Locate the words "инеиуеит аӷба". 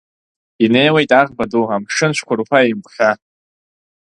0.63-1.45